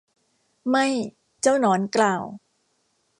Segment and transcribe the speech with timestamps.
[0.71, 0.85] ไม่
[1.41, 2.23] เจ้าหนอนกล่าว